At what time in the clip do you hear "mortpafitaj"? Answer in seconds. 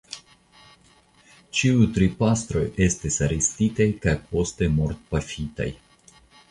4.81-5.75